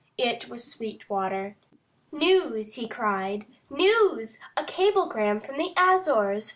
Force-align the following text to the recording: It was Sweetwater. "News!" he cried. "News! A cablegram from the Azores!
It 0.17 0.49
was 0.49 0.63
Sweetwater. 0.63 1.57
"News!" 2.11 2.73
he 2.73 2.87
cried. 2.87 3.45
"News! 3.69 4.39
A 4.57 4.63
cablegram 4.63 5.39
from 5.39 5.59
the 5.59 5.73
Azores! 5.77 6.49